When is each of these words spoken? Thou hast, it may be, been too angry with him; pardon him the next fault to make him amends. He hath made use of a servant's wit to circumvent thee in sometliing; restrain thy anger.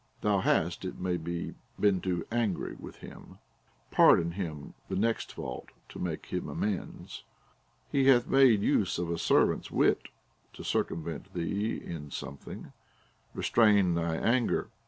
Thou 0.21 0.39
hast, 0.39 0.83
it 0.83 0.97
may 0.97 1.15
be, 1.15 1.53
been 1.79 2.01
too 2.01 2.25
angry 2.31 2.75
with 2.79 2.95
him; 3.01 3.37
pardon 3.91 4.31
him 4.31 4.73
the 4.89 4.95
next 4.95 5.31
fault 5.31 5.69
to 5.89 5.99
make 5.99 6.25
him 6.25 6.49
amends. 6.49 7.23
He 7.91 8.05
hath 8.05 8.25
made 8.27 8.63
use 8.63 8.97
of 8.97 9.11
a 9.11 9.19
servant's 9.19 9.69
wit 9.69 10.07
to 10.53 10.63
circumvent 10.63 11.31
thee 11.35 11.77
in 11.77 12.09
sometliing; 12.09 12.73
restrain 13.35 13.93
thy 13.93 14.15
anger. 14.15 14.71